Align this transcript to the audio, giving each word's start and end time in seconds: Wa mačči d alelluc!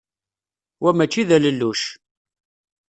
Wa 0.81 0.91
mačči 0.93 1.23
d 1.27 1.29
alelluc! 1.35 1.81